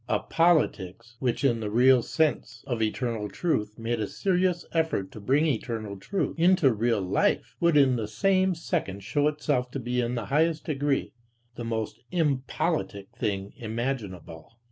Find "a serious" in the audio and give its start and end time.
3.99-4.65